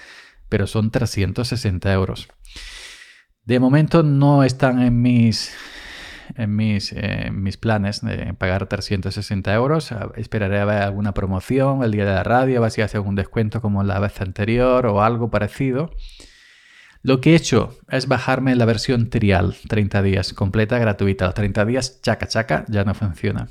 pero 0.49 0.67
son 0.67 0.91
360 0.91 1.91
euros. 1.93 2.27
De 3.43 3.59
momento 3.59 4.03
no 4.03 4.43
están 4.43 4.81
en 4.81 5.01
mis 5.01 5.53
en 6.35 6.55
mis, 6.55 6.95
mis 7.31 7.57
planes 7.57 8.01
de 8.01 8.33
pagar 8.33 8.67
360 8.67 9.53
euros. 9.53 9.93
Esperaré 10.15 10.59
a 10.59 10.65
ver 10.65 10.81
alguna 10.81 11.13
promoción 11.13 11.83
el 11.83 11.91
día 11.91 12.05
de 12.05 12.13
la 12.13 12.23
radio, 12.23 12.57
a 12.57 12.61
ver 12.61 12.83
hace 12.83 12.97
algún 12.97 13.15
descuento 13.15 13.61
como 13.61 13.83
la 13.83 13.99
vez 13.99 14.19
anterior 14.21 14.85
o 14.85 15.01
algo 15.01 15.29
parecido. 15.29 15.91
Lo 17.03 17.21
que 17.21 17.31
he 17.31 17.35
hecho 17.35 17.77
es 17.89 18.07
bajarme 18.07 18.55
la 18.55 18.65
versión 18.65 19.09
trial, 19.09 19.55
30 19.69 20.01
días, 20.01 20.33
completa, 20.33 20.77
gratuita. 20.77 21.25
Los 21.25 21.35
30 21.35 21.65
días, 21.65 22.01
chaca 22.01 22.27
chaca, 22.27 22.65
ya 22.67 22.83
no 22.83 22.93
funciona. 22.93 23.47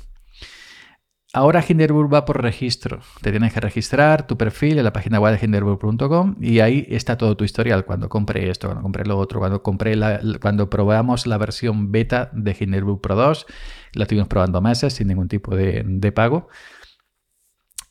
Ahora 1.33 1.63
Hinderburg 1.67 2.11
va 2.13 2.23
por 2.23 2.41
registro. 2.41 3.01
Te 3.21 3.31
tienes 3.31 3.53
que 3.53 3.59
registrar 3.59 4.27
tu 4.27 4.37
perfil 4.37 4.77
en 4.77 4.85
la 4.85 4.93
página 4.93 5.19
web 5.19 5.37
de 5.37 5.45
hinderburg.com 5.45 6.35
y 6.39 6.61
ahí 6.61 6.85
está 6.89 7.17
todo 7.17 7.35
tu 7.35 7.43
historial. 7.43 7.83
Cuando 7.83 8.07
compré 8.07 8.49
esto, 8.49 8.67
cuando 8.67 8.81
compré 8.81 9.05
lo 9.05 9.17
otro, 9.17 9.39
cuando 9.39 9.61
compré 9.61 9.99
cuando 10.41 10.69
probamos 10.69 11.27
la 11.27 11.37
versión 11.37 11.91
beta 11.91 12.29
de 12.33 12.55
Hinderburg 12.57 13.01
Pro 13.01 13.15
2, 13.15 13.45
la 13.93 14.03
estuvimos 14.03 14.29
probando 14.29 14.61
meses 14.61 14.93
sin 14.93 15.09
ningún 15.09 15.27
tipo 15.27 15.53
de, 15.53 16.11
pago. 16.15 16.47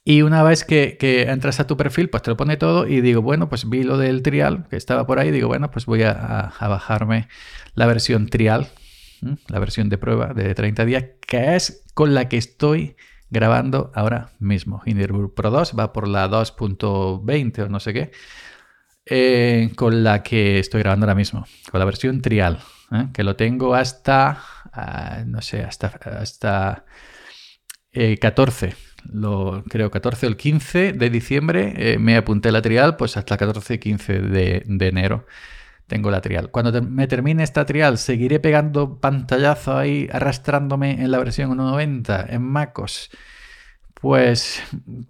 Y 0.02 0.22
una 0.22 0.42
vez 0.42 0.64
que, 0.64 0.96
entras 1.28 1.60
a 1.60 1.66
tu 1.66 1.76
perfil, 1.76 2.08
pues 2.08 2.22
te 2.22 2.30
lo 2.30 2.36
pone 2.38 2.56
todo 2.56 2.86
y 2.86 3.02
digo, 3.02 3.20
bueno, 3.20 3.50
pues 3.50 3.68
vi 3.68 3.82
lo 3.82 3.98
del 3.98 4.22
trial 4.22 4.66
que 4.70 4.76
estaba 4.76 5.06
por 5.06 5.18
ahí, 5.18 5.30
digo, 5.30 5.48
bueno, 5.48 5.70
pues 5.70 5.84
voy 5.84 6.04
a, 6.04 6.52
bajarme 6.58 7.28
la 7.74 7.86
versión 7.86 8.28
trial, 8.28 8.68
la 9.48 9.58
versión 9.58 9.90
de 9.90 9.98
prueba 9.98 10.32
de 10.32 10.54
30 10.54 10.84
días, 10.86 11.04
que 11.20 11.54
es 11.56 11.84
con 11.92 12.14
la 12.14 12.28
que 12.28 12.38
estoy 12.38 12.96
grabando 13.30 13.90
ahora 13.94 14.30
mismo. 14.38 14.82
Hindenburg 14.84 15.34
Pro 15.34 15.50
2 15.50 15.74
va 15.78 15.92
por 15.92 16.08
la 16.08 16.28
2.20 16.28 17.64
o 17.64 17.68
no 17.68 17.80
sé 17.80 17.92
qué, 17.92 18.10
eh, 19.04 19.72
con 19.76 20.02
la 20.02 20.22
que 20.22 20.58
estoy 20.58 20.80
grabando 20.80 21.04
ahora 21.04 21.14
mismo, 21.14 21.46
con 21.70 21.78
la 21.78 21.84
versión 21.84 22.22
trial, 22.22 22.58
¿eh? 22.92 23.08
que 23.12 23.24
lo 23.24 23.36
tengo 23.36 23.74
hasta, 23.74 24.42
ah, 24.72 25.22
no 25.26 25.42
sé, 25.42 25.62
hasta, 25.62 25.88
hasta 26.20 26.84
14. 28.20 28.66
Eh, 28.66 28.74
lo, 29.12 29.62
creo 29.68 29.90
14 29.90 30.26
o 30.26 30.28
el 30.28 30.36
15 30.36 30.92
de 30.92 31.10
diciembre 31.10 31.96
me 32.00 32.16
apunté 32.16 32.50
la 32.50 32.60
trial, 32.60 32.96
pues 32.96 33.16
hasta 33.16 33.34
el 33.34 33.38
14 33.38 33.74
y 33.74 33.78
15 33.78 34.18
de, 34.20 34.62
de 34.66 34.88
enero 34.88 35.26
tengo 35.86 36.10
la 36.10 36.20
trial. 36.20 36.50
Cuando 36.50 36.82
me 36.82 37.06
termine 37.06 37.42
esta 37.42 37.64
trial, 37.64 37.98
¿seguiré 37.98 38.40
pegando 38.40 39.00
pantallazo 39.00 39.76
ahí, 39.76 40.08
arrastrándome 40.12 41.02
en 41.02 41.10
la 41.10 41.18
versión 41.18 41.56
1.90 41.56 42.26
en 42.30 42.42
MacOS? 42.42 43.10
Pues 43.94 44.62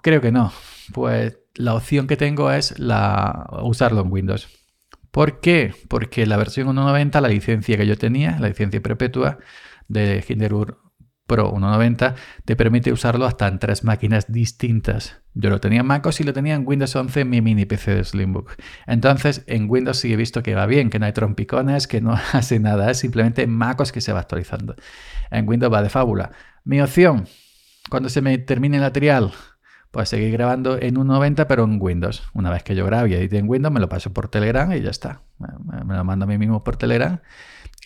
creo 0.02 0.20
que 0.20 0.32
no. 0.32 0.52
Pues 0.92 1.38
la 1.54 1.74
opción 1.74 2.06
que 2.06 2.16
tengo 2.16 2.50
es 2.52 2.78
la, 2.78 3.46
usarlo 3.62 4.02
en 4.02 4.12
Windows. 4.12 4.48
¿Por 5.10 5.40
qué? 5.40 5.74
Porque 5.88 6.26
la 6.26 6.36
versión 6.36 6.68
1.90, 6.68 7.20
la 7.20 7.28
licencia 7.28 7.76
que 7.76 7.86
yo 7.86 7.96
tenía, 7.96 8.38
la 8.38 8.48
licencia 8.48 8.82
perpetua 8.82 9.38
de 9.88 10.22
Hinderburg 10.28 10.78
Pro 11.26 11.52
1.90 11.52 12.14
te 12.44 12.54
permite 12.54 12.92
usarlo 12.92 13.26
hasta 13.26 13.48
en 13.48 13.58
tres 13.58 13.82
máquinas 13.82 14.30
distintas. 14.30 15.20
Yo 15.34 15.50
lo 15.50 15.60
tenía 15.60 15.80
en 15.80 15.86
MacOS 15.86 16.20
y 16.20 16.24
lo 16.24 16.32
tenía 16.32 16.54
en 16.54 16.62
Windows 16.64 16.94
11 16.94 17.20
en 17.20 17.30
mi 17.30 17.42
mini 17.42 17.66
PC 17.66 17.96
de 17.96 18.04
Slimbook. 18.04 18.52
Entonces, 18.86 19.42
en 19.48 19.68
Windows 19.68 19.98
sí 19.98 20.12
he 20.12 20.16
visto 20.16 20.42
que 20.42 20.54
va 20.54 20.66
bien, 20.66 20.88
que 20.88 21.00
no 21.00 21.06
hay 21.06 21.12
trompicones, 21.12 21.88
que 21.88 22.00
no 22.00 22.12
hace 22.32 22.60
nada, 22.60 22.90
es 22.90 22.98
simplemente 22.98 23.46
MacOS 23.46 23.90
que 23.90 24.00
se 24.00 24.12
va 24.12 24.20
actualizando. 24.20 24.76
En 25.30 25.48
Windows 25.48 25.72
va 25.72 25.82
de 25.82 25.88
fábula. 25.88 26.30
Mi 26.64 26.80
opción, 26.80 27.26
cuando 27.90 28.08
se 28.08 28.22
me 28.22 28.38
termine 28.38 28.78
la 28.78 28.92
trial, 28.92 29.32
pues 29.90 30.08
seguir 30.08 30.30
grabando 30.30 30.80
en 30.80 30.94
1.90 30.94 31.46
pero 31.48 31.64
en 31.64 31.78
Windows. 31.80 32.22
Una 32.34 32.50
vez 32.50 32.62
que 32.62 32.76
yo 32.76 32.86
grabe 32.86 33.10
y 33.10 33.14
edite 33.14 33.38
en 33.38 33.48
Windows, 33.48 33.74
me 33.74 33.80
lo 33.80 33.88
paso 33.88 34.12
por 34.12 34.28
Telegram 34.28 34.72
y 34.72 34.80
ya 34.80 34.90
está. 34.90 35.22
Me 35.38 35.96
lo 35.96 36.04
mando 36.04 36.24
a 36.24 36.28
mí 36.28 36.38
mismo 36.38 36.62
por 36.62 36.76
Telegram 36.76 37.20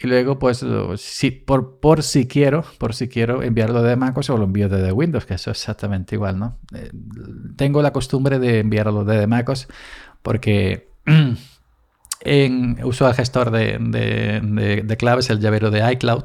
y 0.02 0.06
luego, 0.06 0.38
pues, 0.38 0.64
si, 0.96 1.30
por, 1.30 1.78
por 1.78 2.02
si 2.02 2.26
quiero, 2.26 2.64
por 2.78 2.94
si 2.94 3.08
quiero 3.08 3.42
enviarlo 3.42 3.82
de 3.82 3.96
MacOS 3.96 4.30
o 4.30 4.38
lo 4.38 4.44
envío 4.44 4.70
desde 4.70 4.92
Windows, 4.92 5.26
que 5.26 5.34
eso 5.34 5.50
es 5.50 5.58
exactamente 5.58 6.14
igual, 6.14 6.38
¿no? 6.38 6.58
Eh, 6.74 6.90
tengo 7.56 7.82
la 7.82 7.92
costumbre 7.92 8.38
de 8.38 8.60
enviarlo 8.60 9.04
desde 9.04 9.26
MacOS 9.26 9.68
porque 10.22 10.88
uso 12.82 13.08
el 13.08 13.14
gestor 13.14 13.50
de, 13.50 14.96
claves, 14.98 15.28
el 15.28 15.38
llavero 15.38 15.70
de 15.70 15.92
iCloud 15.92 16.24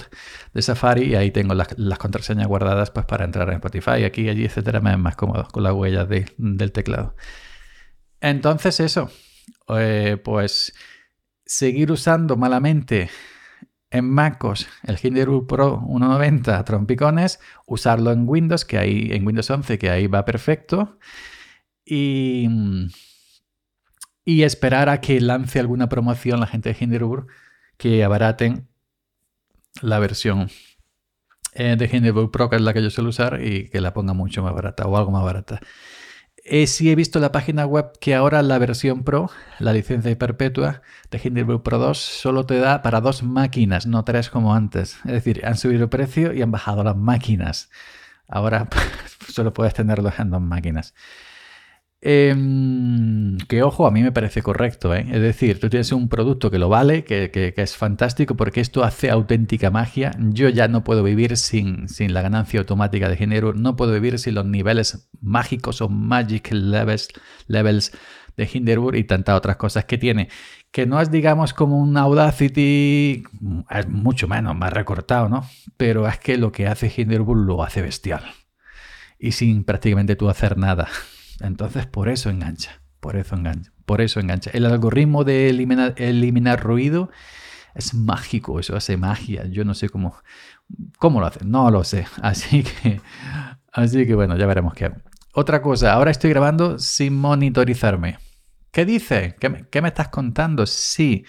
de 0.53 0.61
Safari, 0.61 1.07
y 1.07 1.15
ahí 1.15 1.31
tengo 1.31 1.53
las, 1.53 1.67
contraseñas 1.99 2.47
guardadas 2.47 2.91
pues, 2.91 3.05
para 3.05 3.25
entrar 3.25 3.49
en 3.49 3.55
Spotify, 3.55 4.05
aquí, 4.05 4.29
allí, 4.29 4.45
etcétera, 4.45 4.79
me 4.79 4.91
es 4.91 4.97
más 4.97 5.17
cómodo 5.17 5.49
con 5.51 5.63
la 5.63 5.73
huella 5.73 6.05
del 6.05 6.71
teclado. 6.71 7.17
Entonces, 8.21 8.79
eso, 8.79 9.09
eh, 9.67 10.17
pues 10.23 10.73
seguir 11.45 11.91
usando 11.91 12.37
malamente 12.37 13.09
en 13.91 14.09
MacOS 14.09 14.67
el 14.83 14.97
Hinderburg 15.01 15.47
Pro 15.47 15.81
1.90 15.81 16.63
trompicones, 16.65 17.39
usarlo 17.65 18.11
en 18.11 18.27
Windows, 18.27 18.65
que 18.65 18.77
ahí, 18.77 19.09
en 19.11 19.25
Windows 19.25 19.49
11, 19.49 19.77
que 19.77 19.89
ahí 19.89 20.07
va 20.07 20.25
perfecto, 20.25 20.97
y, 21.85 22.47
y 24.23 24.43
esperar 24.43 24.89
a 24.89 25.01
que 25.01 25.19
lance 25.21 25.59
alguna 25.59 25.89
promoción 25.89 26.39
la 26.39 26.47
gente 26.47 26.73
de 26.73 26.77
Hinderburg 26.79 27.27
que 27.77 28.03
abaraten 28.03 28.67
la 29.81 29.99
versión 29.99 30.49
eh, 31.53 31.75
de 31.77 31.89
Hinderburg 31.91 32.31
Pro, 32.31 32.49
que 32.49 32.57
es 32.57 32.61
la 32.61 32.73
que 32.73 32.83
yo 32.83 32.89
suelo 32.89 33.09
usar, 33.09 33.41
y 33.41 33.69
que 33.69 33.81
la 33.81 33.93
ponga 33.93 34.13
mucho 34.13 34.43
más 34.43 34.53
barata 34.53 34.85
o 34.85 34.97
algo 34.97 35.11
más 35.11 35.23
barata. 35.23 35.59
Eh, 36.47 36.67
sí 36.67 36.91
he 36.91 36.95
visto 36.95 37.19
la 37.19 37.31
página 37.31 37.65
web 37.65 37.91
que 37.99 38.13
ahora 38.13 38.43
la 38.43 38.59
versión 38.59 39.03
Pro, 39.03 39.31
la 39.57 39.73
licencia 39.73 40.15
perpetua 40.15 40.83
de 41.09 41.19
Hindenburg 41.23 41.63
Pro 41.63 41.79
2, 41.79 41.97
solo 41.97 42.45
te 42.45 42.59
da 42.59 42.83
para 42.83 43.01
dos 43.01 43.23
máquinas, 43.23 43.87
no 43.87 44.03
tres 44.03 44.29
como 44.29 44.53
antes. 44.53 44.97
Es 45.05 45.11
decir, 45.11 45.43
han 45.43 45.57
subido 45.57 45.85
el 45.85 45.89
precio 45.89 46.33
y 46.33 46.43
han 46.43 46.51
bajado 46.51 46.83
las 46.83 46.95
máquinas. 46.95 47.71
Ahora 48.27 48.69
solo 49.27 49.53
puedes 49.53 49.73
tenerlo 49.73 50.13
en 50.15 50.29
dos 50.29 50.41
máquinas. 50.41 50.93
Em, 52.01 53.24
que 53.47 53.63
ojo, 53.63 53.87
a 53.87 53.91
mí 53.91 54.03
me 54.03 54.11
parece 54.11 54.41
correcto. 54.41 54.93
¿eh? 54.93 55.05
Es 55.11 55.21
decir, 55.21 55.59
tú 55.59 55.69
tienes 55.69 55.91
un 55.91 56.09
producto 56.09 56.51
que 56.51 56.59
lo 56.59 56.69
vale, 56.69 57.03
que, 57.03 57.53
es 57.55 57.75
fantástico, 57.75 58.35
porque 58.35 58.61
esto 58.61 58.83
hace 58.83 59.09
auténtica 59.09 59.71
magia. 59.71 60.11
Yo 60.19 60.49
ya 60.49 60.67
no 60.67 60.83
puedo 60.83 61.03
vivir 61.03 61.37
sin, 61.37 61.87
la 61.99 62.21
ganancia 62.21 62.59
automática 62.59 63.09
de 63.09 63.17
género, 63.17 63.53
no 63.53 63.75
puedo 63.75 63.93
vivir 63.93 64.19
sin 64.19 64.35
los 64.35 64.45
niveles 64.45 65.09
mágicos 65.21 65.81
o 65.81 65.89
magic 65.89 66.49
levels, 66.51 67.09
levels 67.47 67.91
de 68.37 68.49
Hinderburg 68.51 68.97
y 68.97 69.03
tantas 69.03 69.37
otras 69.37 69.57
cosas 69.57 69.85
que 69.85 69.97
tiene. 69.97 70.29
Que 70.71 70.85
no 70.85 70.99
es, 70.99 71.09
digamos, 71.09 71.53
como 71.53 71.77
un 71.77 71.97
Audacity, 71.97 73.23
es 73.69 73.87
mucho 73.87 74.27
menos, 74.27 74.55
más 74.55 74.73
recortado, 74.73 75.29
¿no? 75.29 75.47
Pero 75.77 76.07
es 76.07 76.19
que 76.19 76.37
lo 76.37 76.51
que 76.51 76.67
hace 76.67 76.91
Hinderburg 76.95 77.45
lo 77.45 77.63
hace 77.63 77.81
bestial. 77.81 78.23
Y 79.17 79.31
sin 79.31 79.63
prácticamente 79.63 80.15
tú 80.15 80.29
hacer 80.29 80.57
nada. 80.57 80.89
Entonces, 81.39 81.85
por 81.85 82.09
eso 82.09 82.29
engancha, 82.29 82.81
por 83.05 83.17
eso 83.17 83.35
engancha, 83.35 83.71
por 83.85 84.01
eso 84.01 84.19
engancha. 84.19 84.49
El 84.51 84.65
algoritmo 84.65 85.23
de 85.23 85.47
eliminar, 85.51 86.59
ruido 86.59 87.11
es 87.75 87.93
mágico, 87.93 88.59
eso 88.59 88.75
hace 88.75 88.97
magia. 88.97 89.45
Yo 89.45 89.63
no 89.63 89.75
sé 89.75 89.89
cómo, 89.89 90.15
cómo 90.97 91.19
lo 91.19 91.27
hace, 91.27 91.45
no 91.45 91.69
lo 91.69 91.83
sé. 91.83 92.07
Así 92.23 92.63
que, 92.63 93.01
así 93.71 94.07
que 94.07 94.15
bueno, 94.15 94.35
ya 94.37 94.47
veremos 94.47 94.73
qué. 94.73 94.91
Otra 95.33 95.61
cosa, 95.61 95.93
ahora 95.93 96.09
estoy 96.09 96.31
grabando 96.31 96.79
sin 96.79 97.15
monitorizarme. 97.15 98.17
¿Qué 98.71 98.85
dice? 98.85 99.35
¿Qué 99.39 99.81
me, 99.81 99.87
estás 99.87 100.07
contando? 100.07 100.65
Sí, 100.65 101.25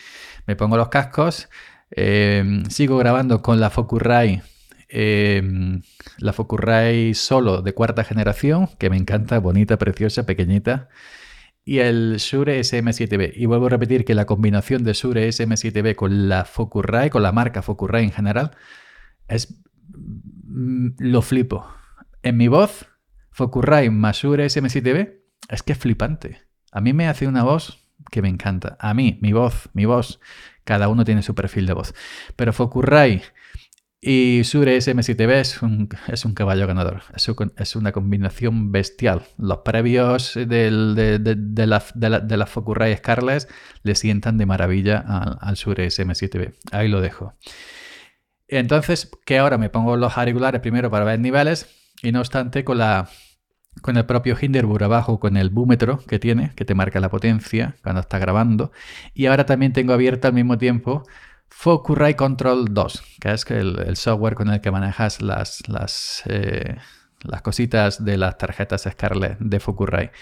me 0.47 0.57
pongo 0.57 0.79
los 0.79 0.89
cascos, 0.89 1.51
eh, 1.91 2.63
sigo 2.71 2.97
grabando 2.97 3.43
con 3.43 3.61
la 3.61 3.69
Focusrite 3.69 4.43
Em, 4.89 5.83
la 6.19 6.33
Focusrite 6.33 7.15
Solo 7.15 7.61
de 7.63 7.75
cuarta 7.75 8.05
generación, 8.05 8.69
que 8.79 8.89
me 8.91 8.97
encanta, 8.97 9.39
bonita, 9.41 9.79
preciosa, 9.79 10.27
pequeñita. 10.27 10.89
Y 11.69 11.81
el 11.81 12.19
Shure 12.19 12.61
SM7B. 12.61 13.33
Y 13.35 13.47
vuelvo 13.47 13.67
a 13.67 13.71
repetir 13.71 14.05
que 14.05 14.15
la 14.15 14.25
combinación 14.25 14.85
de 14.85 14.93
Shure 14.93 15.29
SM7B 15.29 15.97
con 15.97 16.29
la 16.29 16.45
Focusrite, 16.45 17.11
con 17.11 17.25
la 17.25 17.33
marca 17.33 17.61
Focusrite 17.61 18.05
en 18.05 18.13
general, 18.13 18.53
es... 19.27 19.61
Mm, 20.45 20.91
lo 20.99 21.23
flipo. 21.23 21.69
En 22.23 22.37
mi 22.37 22.47
voz, 22.47 22.87
Focusrite 23.33 23.91
más 23.91 24.17
Shure 24.17 24.47
SM7B, 24.47 25.19
es 25.49 25.63
que 25.65 25.73
es 25.73 25.79
flipante. 25.79 26.43
A 26.71 26.81
mí 26.81 26.93
me 26.93 27.09
hace 27.09 27.27
una 27.27 27.43
voz 27.43 27.85
que 28.13 28.23
me 28.23 28.29
encanta. 28.29 28.77
A 28.79 28.95
mí, 28.95 29.19
mi 29.21 29.33
voz, 29.33 29.69
mi 29.73 29.87
voz. 29.87 30.21
Cada 30.63 30.89
uno 30.89 31.05
tiene 31.05 31.23
su 31.23 31.35
perfil 31.35 31.67
de 31.67 31.73
voz. 31.73 31.95
Pero 32.37 32.53
Focusrite 32.53 33.25
y 34.09 34.43
Shure 34.43 34.77
SM7B 34.77 35.33
es 35.33 35.63
un, 36.25 36.35
caballo 36.35 36.69
ganador. 36.69 37.03
Es, 37.57 37.75
una 37.75 37.91
combinación 37.91 38.71
bestial. 38.71 39.23
Los 39.37 39.59
previos 39.59 40.35
de, 40.35 40.47
de, 40.47 41.19
de, 41.19 41.67
la, 41.67 42.47
Scarlett 42.97 43.51
le 43.83 43.95
sientan 43.97 44.39
de 44.39 44.47
maravilla 44.47 44.99
al, 45.41 45.57
Shure 45.57 45.89
SM7B. 45.89 46.55
Ahí 46.71 46.87
lo 46.87 47.01
dejo. 47.01 47.35
Entonces, 48.47 49.11
que 49.25 49.39
ahora 49.39 49.59
me 49.59 49.71
pongo 49.71 49.97
los 49.97 50.17
auriculares 50.17 50.61
primero 50.61 50.89
para 50.89 51.05
ver 51.05 51.19
niveles 51.19 51.67
y 52.01 52.13
no 52.13 52.21
obstante 52.21 52.63
con 52.63 52.79
la 52.79 53.09
con 53.83 53.97
el 53.97 54.07
propio 54.07 54.37
Hinderburg 54.41 54.85
abajo, 54.85 55.19
con 55.19 55.37
el 55.37 55.51
búmetro 55.51 55.99
que 56.07 56.21
tiene, 56.21 56.53
que 56.55 56.65
te 56.65 56.77
marca 56.77 57.01
la 57.01 57.11
potencia 57.11 57.75
cuando 57.83 58.03
está 58.03 58.21
grabando. 58.21 58.71
Y 59.15 59.27
ahora 59.27 59.47
también 59.47 59.73
tengo 59.73 59.93
abierta 59.93 60.29
al 60.29 60.35
mismo 60.35 60.59
tiempo 60.59 61.03
Focusrite 61.49 62.17
Control 62.17 62.67
2, 62.71 63.03
que 63.21 63.33
es 63.33 63.51
el, 63.51 63.79
el 63.79 63.97
software 63.97 64.35
con 64.35 64.51
el 64.51 64.61
que 64.61 64.71
manejas 64.71 65.23
las, 65.23 65.69
las, 65.69 66.23
eh, 66.27 66.77
las 67.23 67.43
cositas 67.43 68.05
de 68.05 68.17
las 68.17 68.39
tarjetas 68.39 68.89
Scarlett 68.91 69.39
de 69.39 69.61
Focusrite. 69.61 70.13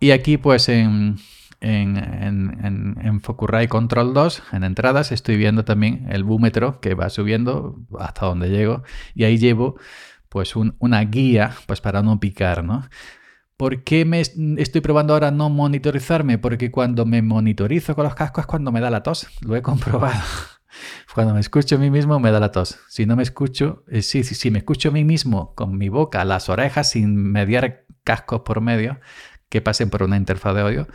Y 0.00 0.12
aquí 0.12 0.36
pues 0.36 0.68
en, 0.68 1.18
en, 1.60 2.96
en, 3.02 3.20
Focusrite 3.20 3.68
Control 3.68 4.14
2, 4.14 4.42
en 4.52 4.64
entradas, 4.64 5.12
estoy 5.12 5.36
viendo 5.36 5.64
también 5.64 6.06
el 6.10 6.24
búmetro 6.24 6.80
que 6.80 6.94
va 6.94 7.10
subiendo 7.10 7.76
hasta 7.98 8.26
donde 8.26 8.48
llego 8.48 8.82
y 9.14 9.24
ahí 9.24 9.38
llevo 9.38 9.76
pues 10.28 10.54
una 10.56 11.00
guía 11.04 11.54
pues 11.66 11.80
para 11.80 12.02
no 12.02 12.20
picar, 12.20 12.62
¿no? 12.62 12.88
¿Por 13.56 13.82
qué 13.82 14.04
me 14.04 14.20
estoy 14.20 14.80
probando 14.80 15.14
ahora 15.14 15.32
no 15.32 15.50
monitorizarme? 15.50 16.38
Porque 16.38 16.70
cuando 16.70 17.04
me 17.04 17.22
monitorizo 17.22 17.96
con 17.96 18.04
los 18.04 18.14
cascos 18.14 18.42
es 18.42 18.46
cuando 18.46 18.70
me 18.70 18.80
da 18.80 18.88
la 18.88 19.02
tos. 19.02 19.26
Lo 19.40 19.56
he 19.56 19.62
comprobado. 19.62 20.20
Cuando 21.14 21.34
me 21.34 21.40
escucho 21.40 21.76
a 21.76 21.78
mí 21.78 21.90
mismo 21.90 22.20
me 22.20 22.30
da 22.30 22.40
la 22.40 22.52
tos. 22.52 22.78
Si 22.88 23.06
no 23.06 23.16
me 23.16 23.22
escucho, 23.22 23.84
eh, 23.88 24.02
sí, 24.02 24.24
sí, 24.24 24.34
si 24.34 24.50
me 24.50 24.58
escucho 24.58 24.90
a 24.90 24.92
mí 24.92 25.04
mismo 25.04 25.54
con 25.54 25.76
mi 25.76 25.88
boca, 25.88 26.24
las 26.24 26.48
orejas, 26.48 26.90
sin 26.90 27.16
mediar 27.16 27.84
cascos 28.04 28.40
por 28.40 28.60
medio 28.60 29.00
que 29.48 29.60
pasen 29.60 29.90
por 29.90 30.02
una 30.02 30.16
interfaz 30.16 30.54
de 30.54 30.60
audio, 30.60 30.88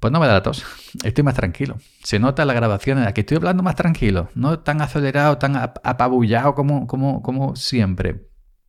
pues 0.00 0.12
no 0.12 0.20
me 0.20 0.26
da 0.26 0.34
la 0.34 0.42
tos. 0.42 0.64
Estoy 1.04 1.24
más 1.24 1.34
tranquilo. 1.34 1.78
Se 2.02 2.18
nota 2.18 2.44
la 2.44 2.54
grabación 2.54 2.98
en 2.98 3.04
la 3.04 3.14
que 3.14 3.22
estoy 3.22 3.38
hablando 3.38 3.62
más 3.62 3.76
tranquilo. 3.76 4.28
No 4.34 4.58
tan 4.60 4.82
acelerado, 4.82 5.38
tan 5.38 5.56
apabullado 5.56 6.54
como, 6.54 6.86
como, 6.86 7.22
como 7.22 7.56
siempre. 7.56 8.28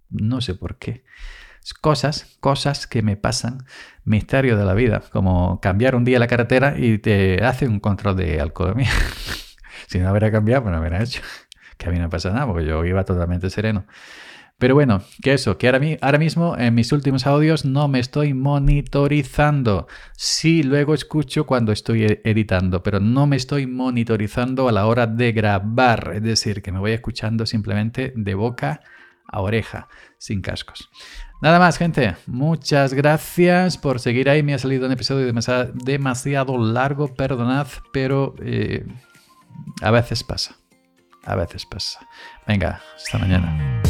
No 0.10 0.42
sé 0.42 0.56
por 0.56 0.78
qué. 0.78 1.04
Cosas, 1.82 2.38
cosas 2.40 2.88
que 2.88 3.02
me 3.02 3.18
pasan, 3.18 3.66
misterio 4.06 4.58
de 4.58 4.64
la 4.64 4.74
vida, 4.74 5.04
como 5.12 5.60
cambiar 5.60 5.96
un 5.96 6.06
día 6.06 6.18
la 6.18 6.28
carretera 6.28 6.76
y 6.78 6.98
te 6.98 7.44
hace 7.44 7.68
un 7.68 7.82
control 7.82 8.16
de 8.16 8.40
alcoholemia. 8.40 8.90
si 9.88 10.00
no 10.00 10.12
hubiera 10.12 10.32
cambiado, 10.32 10.64
pues 10.64 10.74
no 10.74 10.80
hubiera 10.80 11.02
hecho. 11.02 11.22
Que 11.78 11.90
a 11.90 11.92
mí 11.92 12.00
no 12.00 12.10
pasa 12.10 12.32
nada, 12.32 12.48
porque 12.48 12.66
yo 12.66 12.84
iba 12.86 13.06
totalmente 13.06 13.52
sereno. 13.52 13.86
Pero 14.58 14.74
bueno, 14.74 15.04
que 15.22 15.34
eso, 15.34 15.60
que 15.60 15.68
ahora, 15.68 16.18
mismo 16.18 16.58
en 16.58 16.74
mis 16.74 16.92
últimos 16.92 17.28
audios 17.28 17.66
no 17.66 17.88
me 17.88 18.00
estoy 18.00 18.34
monitorizando. 18.34 19.86
Sí, 20.14 20.64
luego 20.64 20.96
escucho 20.96 21.46
cuando 21.46 21.72
estoy 21.72 22.06
e-, 22.06 22.22
editando, 22.24 22.82
pero 22.82 23.00
no 23.00 23.28
me 23.28 23.36
estoy 23.36 23.68
monitorizando 23.68 24.68
a 24.68 24.72
la 24.72 24.88
hora 24.88 25.06
de 25.06 25.32
grabar. 25.32 26.14
Es 26.16 26.24
decir, 26.24 26.64
que 26.64 26.72
me 26.72 26.80
voy 26.80 26.94
escuchando 26.94 27.46
simplemente 27.46 28.12
de 28.16 28.34
boca 28.34 28.82
a 29.28 29.42
oreja, 29.42 29.90
sin 30.18 30.42
cascos. 30.42 30.90
Nada 31.40 31.60
más, 31.60 31.78
gente. 31.78 32.16
Muchas 32.26 32.96
gracias 32.96 33.78
por 33.78 34.00
seguir 34.00 34.28
ahí. 34.28 34.42
Me 34.42 34.56
ha 34.56 34.58
salido 34.58 34.88
un 34.88 34.92
episodio 34.92 35.32
demasiado, 35.76 36.58
largo, 36.58 37.14
perdonad, 37.14 37.68
pero 37.94 38.34
eh, 38.42 38.88
a 39.82 39.92
veces 39.92 40.24
pasa. 40.24 40.56
A 41.26 41.36
veces 41.36 41.66
pasa. 41.66 42.00
Venga, 42.48 42.82
hasta 42.96 43.18
mañana. 43.18 43.82